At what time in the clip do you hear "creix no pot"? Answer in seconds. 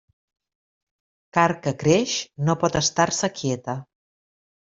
1.83-2.77